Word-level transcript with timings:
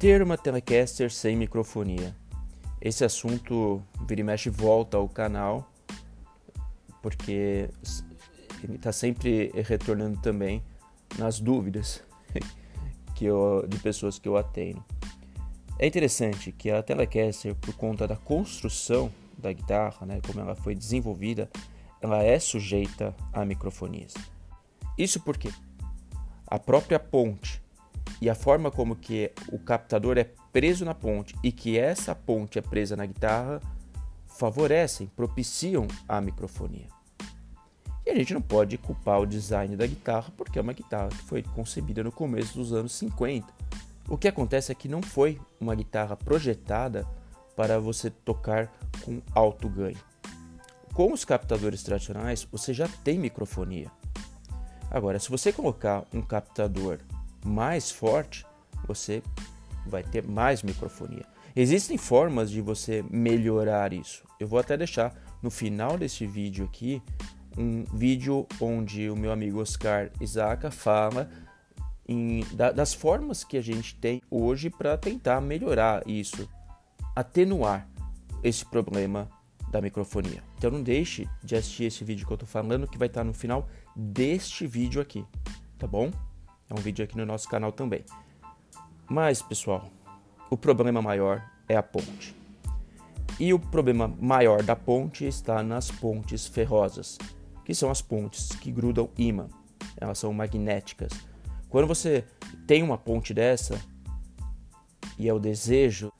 Ter 0.00 0.22
uma 0.22 0.38
Telecaster 0.38 1.12
sem 1.12 1.36
microfonia. 1.36 2.16
Esse 2.80 3.04
assunto 3.04 3.82
vira 4.08 4.22
e 4.22 4.24
mexe 4.24 4.48
volta 4.48 4.96
ao 4.96 5.06
canal, 5.06 5.70
porque 7.02 7.68
ele 8.64 8.76
está 8.76 8.92
sempre 8.92 9.52
retornando 9.62 10.18
também 10.22 10.64
nas 11.18 11.38
dúvidas 11.38 12.02
que 13.14 13.26
eu, 13.26 13.66
de 13.68 13.78
pessoas 13.78 14.18
que 14.18 14.26
eu 14.26 14.38
atendo. 14.38 14.82
É 15.78 15.86
interessante 15.86 16.50
que 16.50 16.70
a 16.70 16.82
Telecaster, 16.82 17.54
por 17.54 17.74
conta 17.74 18.08
da 18.08 18.16
construção 18.16 19.12
da 19.36 19.52
guitarra, 19.52 20.06
né, 20.06 20.18
como 20.26 20.40
ela 20.40 20.56
foi 20.56 20.74
desenvolvida, 20.74 21.50
ela 22.00 22.22
é 22.22 22.38
sujeita 22.38 23.14
a 23.34 23.44
microfonias. 23.44 24.14
Isso 24.96 25.20
porque 25.20 25.52
a 26.46 26.58
própria 26.58 26.98
ponte 26.98 27.59
e 28.20 28.28
a 28.28 28.34
forma 28.34 28.70
como 28.70 28.94
que 28.94 29.32
o 29.50 29.58
captador 29.58 30.18
é 30.18 30.24
preso 30.52 30.84
na 30.84 30.94
ponte 30.94 31.34
e 31.42 31.50
que 31.50 31.78
essa 31.78 32.14
ponte 32.14 32.58
é 32.58 32.62
presa 32.62 32.96
na 32.96 33.06
guitarra 33.06 33.60
favorecem, 34.26 35.06
propiciam 35.16 35.86
a 36.08 36.20
microfonia. 36.20 36.86
E 38.04 38.10
a 38.10 38.14
gente 38.14 38.34
não 38.34 38.42
pode 38.42 38.78
culpar 38.78 39.20
o 39.20 39.26
design 39.26 39.76
da 39.76 39.86
guitarra 39.86 40.32
porque 40.36 40.58
é 40.58 40.62
uma 40.62 40.72
guitarra 40.72 41.08
que 41.08 41.22
foi 41.22 41.42
concebida 41.42 42.02
no 42.02 42.10
começo 42.10 42.56
dos 42.56 42.72
anos 42.72 42.92
50. 42.92 43.46
O 44.08 44.18
que 44.18 44.28
acontece 44.28 44.72
é 44.72 44.74
que 44.74 44.88
não 44.88 45.02
foi 45.02 45.40
uma 45.60 45.74
guitarra 45.74 46.16
projetada 46.16 47.06
para 47.54 47.78
você 47.78 48.10
tocar 48.10 48.72
com 49.04 49.20
alto 49.34 49.68
ganho. 49.68 49.98
Com 50.94 51.12
os 51.12 51.24
captadores 51.24 51.82
tradicionais, 51.82 52.46
você 52.50 52.74
já 52.74 52.88
tem 52.88 53.18
microfonia. 53.18 53.90
Agora, 54.90 55.18
se 55.18 55.30
você 55.30 55.52
colocar 55.52 56.04
um 56.12 56.20
captador 56.20 56.98
mais 57.44 57.90
forte, 57.90 58.46
você 58.86 59.22
vai 59.86 60.02
ter 60.02 60.26
mais 60.26 60.62
microfonia. 60.62 61.24
Existem 61.54 61.98
formas 61.98 62.50
de 62.50 62.60
você 62.60 63.04
melhorar 63.10 63.92
isso. 63.92 64.24
Eu 64.38 64.46
vou 64.46 64.58
até 64.58 64.76
deixar 64.76 65.14
no 65.42 65.50
final 65.50 65.98
desse 65.98 66.26
vídeo 66.26 66.64
aqui 66.64 67.02
um 67.58 67.84
vídeo 67.92 68.46
onde 68.60 69.10
o 69.10 69.16
meu 69.16 69.32
amigo 69.32 69.60
Oscar 69.60 70.10
Isaac 70.20 70.70
fala 70.70 71.28
em, 72.06 72.44
da, 72.52 72.70
das 72.70 72.94
formas 72.94 73.42
que 73.42 73.56
a 73.56 73.60
gente 73.60 73.94
tem 73.96 74.22
hoje 74.30 74.70
para 74.70 74.96
tentar 74.96 75.40
melhorar 75.40 76.02
isso, 76.06 76.48
atenuar 77.14 77.88
esse 78.42 78.64
problema 78.64 79.28
da 79.70 79.80
microfonia. 79.80 80.42
Então 80.58 80.70
não 80.70 80.82
deixe 80.82 81.28
de 81.42 81.56
assistir 81.56 81.84
esse 81.84 82.04
vídeo 82.04 82.26
que 82.26 82.32
eu 82.32 82.36
estou 82.36 82.48
falando 82.48 82.88
que 82.88 82.98
vai 82.98 83.08
estar 83.08 83.24
no 83.24 83.32
final 83.32 83.68
deste 83.94 84.66
vídeo 84.66 85.00
aqui, 85.00 85.24
tá 85.78 85.86
bom? 85.86 86.10
É 86.70 86.74
um 86.78 86.80
vídeo 86.80 87.04
aqui 87.04 87.16
no 87.16 87.26
nosso 87.26 87.48
canal 87.48 87.72
também. 87.72 88.04
Mas, 89.08 89.42
pessoal, 89.42 89.90
o 90.48 90.56
problema 90.56 91.02
maior 91.02 91.44
é 91.68 91.76
a 91.76 91.82
ponte. 91.82 92.34
E 93.40 93.52
o 93.52 93.58
problema 93.58 94.06
maior 94.20 94.62
da 94.62 94.76
ponte 94.76 95.26
está 95.26 95.64
nas 95.64 95.90
pontes 95.90 96.46
ferrosas, 96.46 97.18
que 97.64 97.74
são 97.74 97.90
as 97.90 98.00
pontes 98.00 98.50
que 98.50 98.70
grudam 98.70 99.10
imã. 99.18 99.48
Elas 99.96 100.18
são 100.18 100.32
magnéticas. 100.32 101.10
Quando 101.68 101.88
você 101.88 102.24
tem 102.66 102.84
uma 102.84 102.96
ponte 102.96 103.34
dessa, 103.34 103.80
e 105.18 105.28
é 105.28 105.34
o 105.34 105.40
desejo 105.40 106.12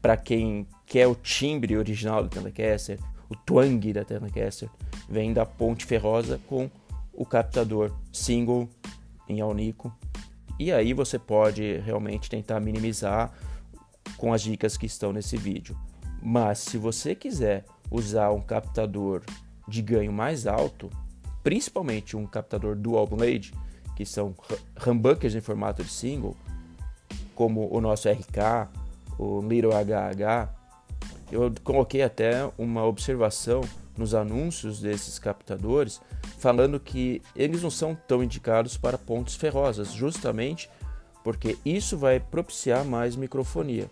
para 0.00 0.16
quem 0.16 0.66
quer 0.86 1.06
o 1.06 1.14
timbre 1.14 1.76
original 1.76 2.22
do 2.22 2.30
Telecaster, 2.30 2.98
o 3.28 3.36
twang 3.36 3.92
da 3.92 4.04
Telecaster, 4.04 4.70
vem 5.08 5.34
da 5.34 5.44
ponte 5.44 5.84
ferrosa 5.84 6.40
com 6.46 6.70
o 7.12 7.26
captador 7.26 7.92
single 8.12 8.68
em 9.28 9.40
Alnico. 9.40 9.92
E 10.58 10.72
aí 10.72 10.92
você 10.92 11.18
pode 11.18 11.78
realmente 11.78 12.28
tentar 12.28 12.60
minimizar 12.60 13.32
com 14.16 14.32
as 14.32 14.42
dicas 14.42 14.76
que 14.76 14.86
estão 14.86 15.12
nesse 15.12 15.36
vídeo. 15.36 15.76
Mas 16.22 16.58
se 16.58 16.76
você 16.76 17.14
quiser 17.14 17.64
usar 17.90 18.30
um 18.30 18.40
captador 18.40 19.22
de 19.68 19.82
ganho 19.82 20.12
mais 20.12 20.46
alto, 20.46 20.90
principalmente 21.42 22.16
um 22.16 22.26
captador 22.26 22.74
dual 22.74 23.06
blade, 23.06 23.52
que 23.94 24.04
são 24.04 24.34
humbuckers 24.86 25.34
em 25.34 25.40
formato 25.40 25.84
de 25.84 25.90
single, 25.90 26.36
como 27.34 27.68
o 27.72 27.80
nosso 27.80 28.08
RK, 28.08 28.68
o 29.18 29.40
Little 29.40 29.72
HH, 29.72 30.48
eu 31.30 31.52
coloquei 31.62 32.02
até 32.02 32.50
uma 32.56 32.84
observação 32.84 33.60
nos 33.96 34.14
anúncios 34.14 34.80
desses 34.80 35.18
captadores 35.18 36.00
falando 36.38 36.80
que 36.80 37.20
eles 37.34 37.62
não 37.62 37.70
são 37.70 37.94
tão 37.94 38.22
indicados 38.22 38.76
para 38.76 38.96
pontes 38.96 39.34
ferrosas, 39.34 39.92
justamente 39.92 40.70
porque 41.22 41.58
isso 41.64 41.98
vai 41.98 42.20
propiciar 42.20 42.84
mais 42.84 43.16
microfonia. 43.16 43.90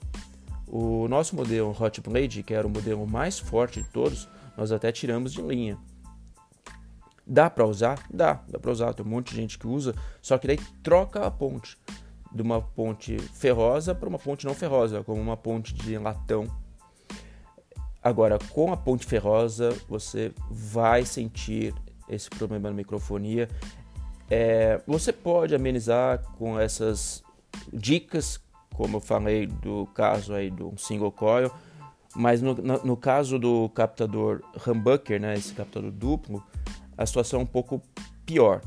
O 0.67 1.07
nosso 1.09 1.37
modelo 1.37 1.77
Hot 1.79 2.01
Blade, 2.01 2.43
que 2.43 2.55
era 2.55 2.67
o 2.67 2.71
modelo 2.71 3.07
mais 3.07 3.39
forte 3.39 3.83
de 3.83 3.89
todos, 3.89 4.29
nós 4.57 4.73
até 4.73 4.91
tiramos 4.91 5.33
de 5.33 5.43
linha. 5.43 5.77
Dá 7.27 7.51
para 7.51 7.67
usar? 7.67 7.99
Dá, 8.09 8.41
dá 8.49 8.59
para 8.59 8.71
usar. 8.71 8.95
Tem 8.95 9.05
um 9.05 9.09
monte 9.09 9.31
de 9.31 9.37
gente 9.37 9.59
que 9.59 9.67
usa, 9.67 9.95
só 10.23 10.39
que 10.39 10.47
daí 10.47 10.59
troca 10.83 11.27
a 11.27 11.31
ponte 11.31 11.77
de 12.33 12.43
uma 12.43 12.61
ponte 12.61 13.19
ferrosa 13.19 13.95
para 13.95 14.09
uma 14.09 14.19
ponte 14.19 14.47
não 14.47 14.55
ferrosa, 14.55 15.03
como 15.03 15.21
uma 15.21 15.37
ponte 15.37 15.75
de 15.75 15.99
latão 15.99 16.49
Agora, 18.07 18.39
com 18.53 18.73
a 18.73 18.77
ponte 18.77 19.05
ferrosa, 19.05 19.77
você 19.89 20.33
vai 20.49 21.05
sentir 21.05 21.75
esse 22.09 22.29
problema 22.31 22.69
na 22.69 22.75
microfonia. 22.75 23.49
É, 24.31 24.81
você 24.87 25.13
pode 25.13 25.55
amenizar 25.55 26.23
com 26.37 26.59
essas 26.59 27.23
dicas, 27.73 28.41
como 28.75 28.97
eu 28.97 29.01
falei 29.01 29.47
do 29.47 29.87
caso 29.95 30.35
aí 30.35 30.51
do 30.51 30.75
single 30.77 31.13
coil, 31.13 31.51
mas 32.15 32.43
no, 32.43 32.55
no, 32.55 32.85
no 32.85 32.97
caso 32.97 33.39
do 33.39 33.69
captador 33.71 34.43
humbucker, 34.67 35.21
né, 35.21 35.35
esse 35.35 35.55
captador 35.55 35.91
duplo, 35.91 36.43
a 36.97 37.07
situação 37.07 37.41
é 37.41 37.43
um 37.43 37.47
pouco 37.47 37.81
pior. 38.25 38.61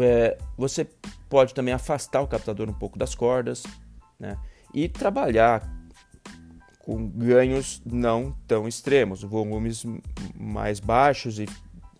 É, 0.00 0.38
você 0.56 0.86
pode 1.28 1.54
também 1.54 1.74
afastar 1.74 2.20
o 2.20 2.26
captador 2.26 2.68
um 2.68 2.74
pouco 2.74 2.98
das 2.98 3.14
cordas 3.14 3.62
né, 4.18 4.38
e 4.72 4.88
trabalhar 4.88 5.68
com 6.78 7.06
ganhos 7.08 7.80
não 7.84 8.34
tão 8.46 8.66
extremos, 8.66 9.22
volumes 9.22 9.84
mais 10.34 10.80
baixos 10.80 11.38
e, 11.38 11.46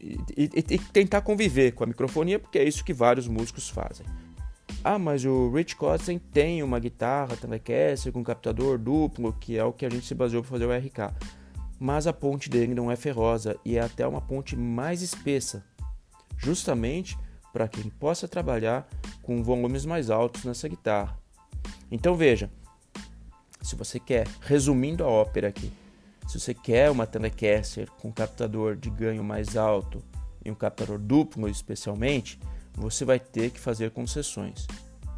e, 0.03 0.19
e, 0.37 0.51
e, 0.55 0.79
tentar 0.79 1.21
conviver 1.21 1.73
com 1.73 1.85
a 1.85 1.87
microfonia, 1.87 2.39
porque 2.39 2.59
é 2.59 2.65
isso 2.65 2.85
que 2.85 2.93
vários 2.93 3.29
músicos 3.29 3.69
fazem. 3.69 4.05
Ah, 4.83 4.99
mas 4.99 5.25
o 5.25 5.49
Rich 5.51 5.77
Kotzen 5.77 6.19
tem 6.19 6.63
uma 6.63 6.81
guitarra 6.81 7.37
Telecaster 7.37 8.13
com 8.13 8.25
captador 8.25 8.79
duplo, 8.79 9.33
que 9.39 9.57
é 9.57 9.65
o 9.65 9.73
que 9.73 9.87
a 9.87 9.91
gente 9.91 10.07
se 10.07 10.15
baseou 10.15 10.43
para 10.43 10.51
fazer 10.51 10.67
o 10.67 10.77
RK. 10.77 11.15
Mas 11.79 12.07
a 12.07 12.13
ponte 12.13 12.51
dele 12.51 12.75
não 12.75 12.91
é 12.91 12.97
ferrosa 12.97 13.57
e 13.65 13.77
é 13.77 13.81
até 13.81 14.07
uma 14.07 14.21
ponte 14.21 14.57
mais 14.57 15.03
espessa, 15.03 15.65
justamente 16.37 17.17
para 17.53 17.69
quem 17.69 17.91
possa 17.91 18.27
trabalhar 18.27 18.89
com 19.23 19.43
volumes 19.43 19.85
mais 19.85 20.11
altos 20.11 20.45
nessa 20.45 20.69
guitarra. 20.69 21.17
Então 21.91 22.17
veja, 22.17 22.51
se 23.61 23.77
você 23.77 24.01
quer, 24.01 24.27
resumindo 24.41 25.05
a 25.05 25.09
ópera 25.09 25.49
aqui, 25.49 25.71
se 26.27 26.39
você 26.39 26.55
quer 26.55 26.91
uma 26.91 27.07
Telecaster 27.07 27.91
com 28.01 28.13
captador 28.13 28.77
de 28.77 28.91
ganho 28.91 29.23
mais 29.23 29.57
alto 29.57 30.03
e 30.45 30.51
um 30.51 30.55
captador 30.55 30.99
duplo 30.99 31.49
especialmente, 31.49 32.39
você 32.75 33.05
vai 33.05 33.21
ter 33.21 33.51
que 33.51 33.61
fazer 33.61 33.91
concessões. 33.91 34.67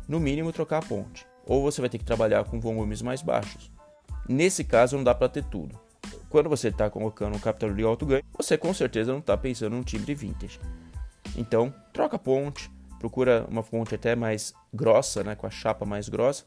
No 0.09 0.19
mínimo 0.21 0.53
trocar 0.53 0.79
a 0.79 0.87
ponte, 0.87 1.27
ou 1.47 1.63
você 1.63 1.81
vai 1.81 1.89
ter 1.89 1.99
que 1.99 2.05
trabalhar 2.05 2.45
com 2.45 2.61
volumes 2.61 3.01
mais 3.03 3.23
baixos. 3.23 3.71
Nesse 4.29 4.65
caso 4.65 4.97
não 4.97 5.05
dá 5.05 5.15
para 5.15 5.29
ter 5.29 5.45
tudo. 5.45 5.79
Quando 6.29 6.49
você 6.49 6.69
está 6.69 6.91
colocando 6.91 7.37
um 7.37 7.41
captador 7.41 7.77
de 7.77 7.85
alto 7.85 8.07
ganho, 8.07 8.25
você 8.37 8.59
com 8.59 8.75
certeza 8.75 9.13
não 9.13 9.21
está 9.21 9.37
pensando 9.37 9.77
num 9.77 9.83
timbre 9.83 10.15
vintage. 10.15 10.59
Então, 11.37 11.73
troca 11.93 12.17
a 12.17 12.19
ponte, 12.19 12.71
procura 12.99 13.47
uma 13.49 13.63
ponte 13.63 13.95
até 13.95 14.17
mais 14.17 14.53
grossa, 14.73 15.23
né, 15.23 15.35
com 15.35 15.47
a 15.47 15.51
chapa 15.51 15.85
mais 15.85 16.09
grossa, 16.09 16.45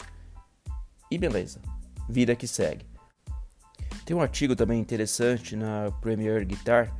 e 1.10 1.18
beleza 1.18 1.62
vida 2.08 2.36
que 2.36 2.48
segue. 2.48 2.86
Tem 4.08 4.16
um 4.16 4.22
artigo 4.22 4.56
também 4.56 4.80
interessante 4.80 5.54
na 5.54 5.92
Premier 6.00 6.46
Guitar, 6.46 6.96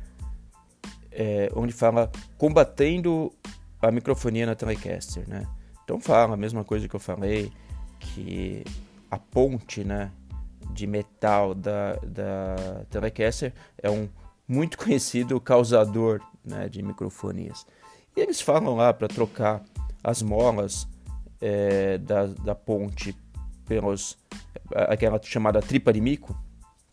é, 1.10 1.50
onde 1.56 1.72
fala 1.72 2.12
combatendo 2.36 3.32
a 3.80 3.90
microfonia 3.90 4.44
na 4.44 4.54
Telecaster, 4.54 5.26
né? 5.26 5.48
Então 5.82 5.98
fala 5.98 6.34
a 6.34 6.36
mesma 6.36 6.62
coisa 6.64 6.86
que 6.86 6.94
eu 6.94 7.00
falei, 7.00 7.50
que 7.98 8.62
a 9.10 9.16
ponte, 9.16 9.82
né, 9.82 10.12
de 10.74 10.86
metal 10.86 11.54
da, 11.54 11.94
da 11.94 12.84
Telecaster 12.90 13.54
é 13.82 13.88
um 13.88 14.06
muito 14.46 14.76
conhecido 14.76 15.40
causador 15.40 16.20
né, 16.44 16.68
de 16.68 16.82
microfonias. 16.82 17.66
E 18.14 18.20
eles 18.20 18.38
falam 18.38 18.76
lá 18.76 18.92
para 18.92 19.08
trocar 19.08 19.64
as 20.04 20.20
molas 20.20 20.86
é, 21.40 21.96
da, 21.96 22.26
da 22.26 22.54
ponte 22.54 23.16
pelos 23.64 24.18
aquela 24.74 25.18
chamada 25.22 25.62
tripa 25.62 25.90
de 25.90 26.02
mico, 26.02 26.38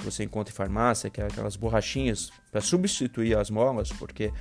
que 0.06 0.12
você 0.12 0.24
encontra 0.24 0.54
em 0.54 0.56
farmácia, 0.56 1.10
que 1.10 1.20
é 1.20 1.26
aquelas 1.26 1.56
borrachinhas 1.56 2.32
para 2.52 2.62
substituir 2.62 3.38
as 3.38 3.50
molas, 3.50 3.90
porque 3.92 4.32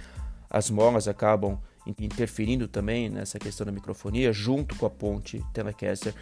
as 0.50 0.70
molas 0.70 1.08
acabam 1.08 1.58
interferindo 1.86 2.68
também 2.68 3.08
nessa 3.08 3.38
questão 3.38 3.64
da 3.64 3.72
microfonia, 3.72 4.32
junto 4.32 4.76
com 4.76 4.86
a 4.86 4.90
ponte 4.90 5.44
Telecaster. 5.52 6.14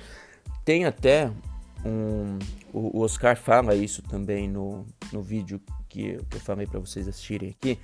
Tem 0.65 0.85
até 0.85 1.31
um, 1.85 2.39
o 2.73 3.01
Oscar 3.01 3.37
fala 3.37 3.75
isso 3.75 4.03
também 4.03 4.49
no, 4.49 4.87
no 5.13 5.23
vídeo 5.23 5.61
que, 5.89 6.19
eu 6.33 6.41
falei 6.41 6.67
para 6.67 6.81
vocês 6.81 7.09
assistirem 7.09 7.51
aqui. 7.51 7.79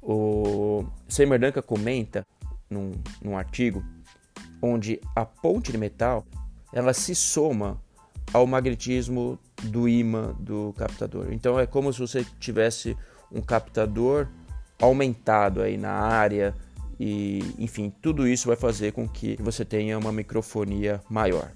O 0.00 0.84
Seymour 1.08 1.38
Duncan 1.38 1.62
comenta 1.62 2.26
num, 2.70 2.92
num 3.22 3.36
artigo 3.36 3.84
onde 4.62 5.00
a 5.14 5.24
ponte 5.24 5.72
de 5.72 5.78
metal 5.78 6.24
ela 6.72 6.92
se 6.92 7.14
soma 7.14 7.80
ao 8.32 8.46
magnetismo 8.46 9.38
do 9.64 9.88
imã 9.88 10.34
do 10.38 10.74
captador. 10.76 11.28
Então 11.32 11.58
é 11.58 11.66
como 11.66 11.92
se 11.92 11.98
você 11.98 12.24
tivesse 12.38 12.96
um 13.32 13.40
captador 13.40 14.28
aumentado 14.80 15.62
aí 15.62 15.76
na 15.76 15.92
área 15.92 16.54
e, 16.98 17.54
enfim, 17.58 17.92
tudo 18.02 18.26
isso 18.26 18.46
vai 18.46 18.56
fazer 18.56 18.92
com 18.92 19.08
que 19.08 19.36
você 19.40 19.64
tenha 19.64 19.98
uma 19.98 20.12
microfonia 20.12 21.00
maior. 21.08 21.50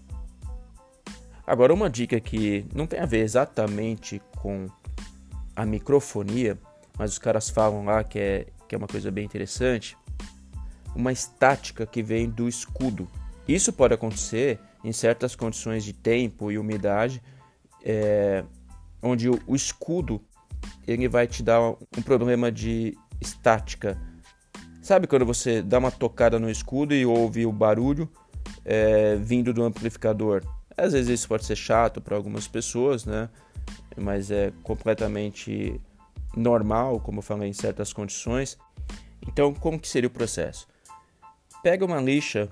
Agora, 1.47 1.73
uma 1.73 1.89
dica 1.89 2.21
que 2.21 2.67
não 2.75 2.87
tem 2.87 3.01
a 3.01 3.07
ver 3.07 3.21
exatamente 3.21 4.21
com 4.37 4.67
a 5.57 5.65
microfonia, 5.65 6.59
mas 6.99 7.13
os 7.13 7.19
caras 7.19 7.49
falam 7.49 7.85
lá 7.85 8.05
que 8.05 8.19
é, 8.19 8.47
que 8.69 8.75
é 8.75 8.79
uma 8.79 8.87
coisa 8.87 9.11
bem 9.11 9.25
interessante, 9.25 9.97
uma 10.95 11.13
estática 11.13 11.87
que 11.87 12.03
vem 12.03 12.29
do 12.29 12.49
escudo. 12.49 13.09
Isso 13.47 13.73
pode 13.73 13.95
acontecer 13.95 14.59
em 14.85 14.93
certas 14.93 15.35
condições 15.35 15.85
de 15.85 15.93
tempo 15.93 16.53
e 16.53 16.59
umidade, 16.59 17.23
é, 17.85 18.45
onde 19.03 19.29
o, 19.29 19.41
o 19.47 19.55
escudo 19.55 20.21
ele 20.87 21.09
vai 21.09 21.27
te 21.27 21.43
dar 21.43 21.61
um 21.61 22.03
problema 22.05 22.51
de 22.51 22.97
estática. 23.21 23.99
Sabe 24.83 25.07
quando 25.07 25.27
você 25.27 25.61
dá 25.61 25.79
uma 25.79 25.91
tocada 25.91 26.39
no 26.39 26.51
escudo 26.51 26.95
e 26.95 27.05
ouve 27.05 27.45
o 27.45 27.53
barulho 27.53 28.09
é, 28.65 29.17
vindo 29.17 29.53
do 29.53 29.63
amplificador? 29.63 30.43
Às 30.77 30.93
vezes 30.93 31.11
isso 31.11 31.29
pode 31.29 31.45
ser 31.45 31.57
chato 31.57 32.01
para 32.01 32.17
algumas 32.17 32.49
pessoas, 32.49 33.05
né? 33.05 33.29
Mas 33.97 34.31
é 34.31 34.53
completamente 34.63 35.81
normal, 36.37 37.01
como 37.01 37.19
eu 37.19 37.23
falei, 37.23 37.49
em 37.49 37.53
certas 37.53 37.93
condições. 37.93 38.57
Então, 39.27 39.53
como 39.53 39.79
que 39.79 39.89
seria 39.89 40.07
o 40.07 40.11
processo? 40.11 40.67
Pega 41.63 41.85
uma 41.85 42.01
lixa 42.01 42.49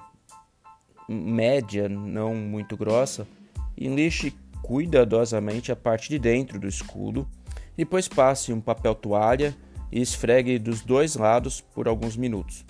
média, 1.08 1.88
não 1.88 2.34
muito 2.34 2.76
grossa, 2.76 3.26
e 3.76 3.88
lixe 3.88 4.34
cuidadosamente 4.66 5.70
a 5.70 5.76
parte 5.76 6.08
de 6.08 6.18
dentro 6.18 6.58
do 6.58 6.66
escudo. 6.66 7.24
Depois 7.76 8.08
passe 8.08 8.52
um 8.52 8.60
papel 8.60 8.96
toalha 8.96 9.56
e 9.92 10.00
esfregue 10.00 10.58
dos 10.58 10.80
dois 10.80 11.14
lados 11.14 11.60
por 11.60 11.86
alguns 11.86 12.16
minutos. 12.16 12.66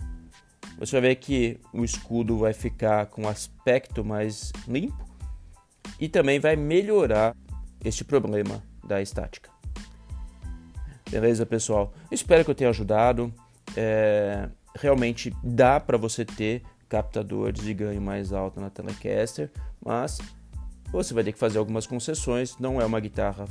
Você 0.78 0.92
vai 1.00 1.08
ver 1.08 1.16
que 1.16 1.58
o 1.72 1.82
escudo 1.82 2.36
vai 2.36 2.52
ficar 2.52 3.06
com 3.06 3.22
um 3.22 3.28
aspecto 3.28 4.04
mais 4.04 4.52
limpo 4.68 5.06
e 5.98 6.06
também 6.06 6.38
vai 6.38 6.54
melhorar 6.54 7.34
este 7.82 8.04
problema 8.04 8.62
da 8.86 9.00
estática. 9.00 9.48
Beleza, 11.10 11.46
pessoal? 11.46 11.94
Espero 12.12 12.44
que 12.44 12.50
eu 12.50 12.54
tenha 12.54 12.68
ajudado. 12.68 13.32
É, 13.74 14.50
realmente 14.74 15.34
dá 15.42 15.80
para 15.80 15.96
você 15.96 16.26
ter 16.26 16.62
captadores 16.90 17.62
de 17.62 17.72
ganho 17.72 18.02
mais 18.02 18.34
alto 18.34 18.60
na 18.60 18.68
Telecaster, 18.68 19.50
mas 19.82 20.18
você 20.90 21.12
vai 21.14 21.24
ter 21.24 21.32
que 21.32 21.38
fazer 21.38 21.58
algumas 21.58 21.86
concessões. 21.86 22.56
Não 22.58 22.80
é 22.80 22.84
uma 22.84 23.00
guitarra 23.00 23.46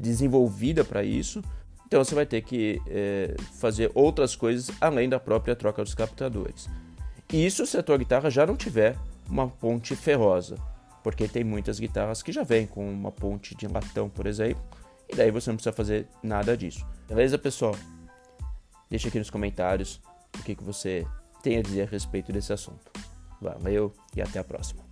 desenvolvida 0.00 0.84
para 0.84 1.02
isso, 1.02 1.42
então 1.86 2.02
você 2.02 2.14
vai 2.14 2.24
ter 2.24 2.40
que 2.42 2.80
é, 2.86 3.34
fazer 3.54 3.90
outras 3.94 4.36
coisas 4.36 4.70
além 4.80 5.08
da 5.08 5.18
própria 5.18 5.54
troca 5.54 5.82
dos 5.82 5.94
captadores. 5.94 6.68
Isso 7.32 7.66
se 7.66 7.76
a 7.76 7.82
tua 7.82 7.98
guitarra 7.98 8.30
já 8.30 8.46
não 8.46 8.56
tiver 8.56 8.96
uma 9.28 9.48
ponte 9.48 9.96
ferrosa, 9.96 10.56
porque 11.02 11.26
tem 11.26 11.42
muitas 11.42 11.80
guitarras 11.80 12.22
que 12.22 12.30
já 12.30 12.42
vêm 12.42 12.66
com 12.66 12.88
uma 12.88 13.10
ponte 13.10 13.54
de 13.54 13.66
latão, 13.66 14.08
por 14.08 14.26
exemplo, 14.26 14.62
e 15.08 15.16
daí 15.16 15.30
você 15.30 15.50
não 15.50 15.56
precisa 15.56 15.74
fazer 15.74 16.06
nada 16.22 16.56
disso. 16.56 16.86
Beleza, 17.08 17.36
pessoal? 17.38 17.74
Deixa 18.88 19.08
aqui 19.08 19.18
nos 19.18 19.30
comentários 19.30 20.00
o 20.38 20.42
que, 20.42 20.54
que 20.54 20.62
você 20.62 21.06
tem 21.42 21.58
a 21.58 21.62
dizer 21.62 21.82
a 21.82 21.90
respeito 21.90 22.32
desse 22.32 22.52
assunto. 22.52 22.90
Valeu 23.40 23.92
e 24.14 24.22
até 24.22 24.38
a 24.38 24.44
próxima. 24.44 24.91